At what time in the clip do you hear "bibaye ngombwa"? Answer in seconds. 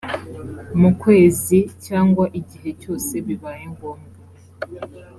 3.25-4.17